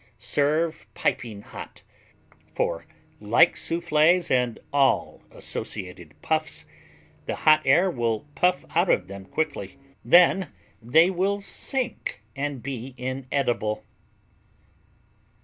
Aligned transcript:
Serve 0.17 0.87
piping 0.95 1.43
hot, 1.43 1.83
for 2.51 2.87
like 3.19 3.53
Soufflés 3.53 4.31
and 4.31 4.57
all 4.73 5.21
associated 5.29 6.19
Puffs, 6.23 6.65
the 7.27 7.35
hot 7.35 7.61
air 7.65 7.87
will 7.87 8.21
puff 8.33 8.65
out 8.71 8.89
of 8.89 9.07
them 9.07 9.25
quickly; 9.25 9.77
then 10.03 10.51
they 10.81 11.11
will 11.11 11.39
sink 11.39 12.23
and 12.35 12.63
be 12.63 12.95
inedible. 12.97 13.85